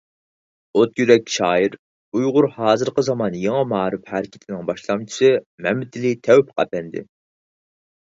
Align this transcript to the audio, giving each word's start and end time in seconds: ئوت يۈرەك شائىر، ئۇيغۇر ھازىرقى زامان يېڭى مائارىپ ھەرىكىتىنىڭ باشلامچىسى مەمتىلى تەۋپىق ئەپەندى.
ئوت 0.77 0.95
يۈرەك 1.01 1.29
شائىر، 1.33 1.75
ئۇيغۇر 2.21 2.49
ھازىرقى 2.57 3.05
زامان 3.11 3.39
يېڭى 3.43 3.63
مائارىپ 3.75 4.11
ھەرىكىتىنىڭ 4.17 4.67
باشلامچىسى 4.73 5.33
مەمتىلى 5.69 6.19
تەۋپىق 6.27 6.69
ئەپەندى. 6.69 7.09